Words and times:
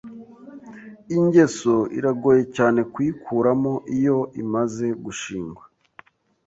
Ingeso 1.17 1.75
iragoye 1.97 2.43
cyane 2.55 2.79
kuyikuramo 2.91 3.73
iyo 3.97 4.17
imaze 4.41 4.87
gushingwa. 5.03 5.63